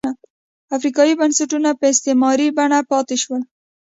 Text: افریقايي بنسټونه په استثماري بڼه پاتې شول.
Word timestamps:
افریقايي 0.75 1.13
بنسټونه 1.21 1.69
په 1.79 1.85
استثماري 1.93 2.47
بڼه 2.57 2.79
پاتې 2.91 3.15
شول. 3.23 3.41